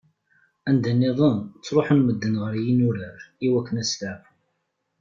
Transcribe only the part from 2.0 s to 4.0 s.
medden ɣer yinurar i wakken ad